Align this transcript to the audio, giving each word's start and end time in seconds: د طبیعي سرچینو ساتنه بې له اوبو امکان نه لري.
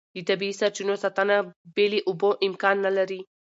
د 0.15 0.17
طبیعي 0.27 0.53
سرچینو 0.59 0.95
ساتنه 1.03 1.35
بې 1.75 1.85
له 1.91 1.99
اوبو 2.09 2.29
امکان 2.47 2.75
نه 2.85 2.91
لري. 2.97 3.21